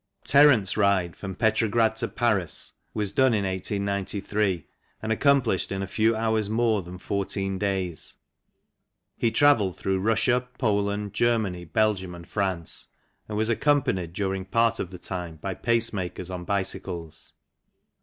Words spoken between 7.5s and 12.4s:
days. He travelled through Russia, Poland, Germany, Belgium, and